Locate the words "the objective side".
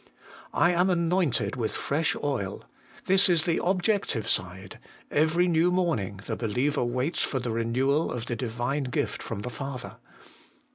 3.43-4.79